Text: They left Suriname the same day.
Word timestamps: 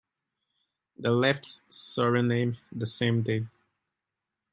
They 0.97 1.09
left 1.09 1.45
Suriname 1.69 2.57
the 2.71 2.87
same 2.87 3.21
day. 3.21 3.45